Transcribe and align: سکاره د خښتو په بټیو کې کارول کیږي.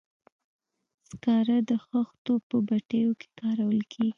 سکاره 1.07 1.57
د 1.69 1.71
خښتو 1.85 2.33
په 2.47 2.57
بټیو 2.67 3.11
کې 3.19 3.27
کارول 3.39 3.79
کیږي. 3.91 4.09